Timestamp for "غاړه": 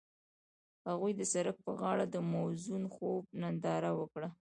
1.81-2.05